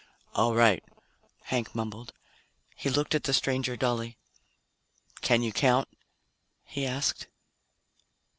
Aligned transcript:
"All 0.33 0.55
right," 0.55 0.83
Hank 1.43 1.75
mumbled. 1.75 2.11
He 2.75 2.89
looked 2.89 3.13
at 3.13 3.25
the 3.25 3.35
stranger 3.35 3.77
dully. 3.77 4.17
"Can 5.21 5.43
you 5.43 5.53
count?" 5.53 5.87
he 6.63 6.87
asked. 6.87 7.27